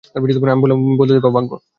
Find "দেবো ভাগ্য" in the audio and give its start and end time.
1.17-1.51